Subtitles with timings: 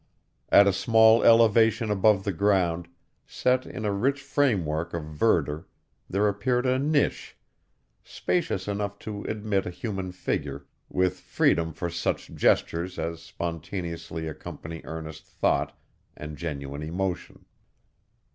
[0.49, 2.87] At a small elevation above the ground,
[3.27, 5.67] set in a rich framework of verdure,
[6.09, 7.37] there appeared a niche,
[8.03, 14.81] spacious enough to admit a human figure, with freedom for such gestures as spontaneously accompany
[14.85, 15.77] earnest thought
[16.17, 17.45] and genuine emotion.